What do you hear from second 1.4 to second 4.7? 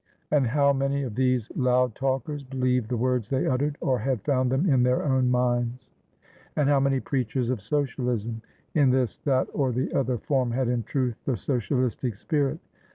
loud talkers believed the words they uttered, or had found them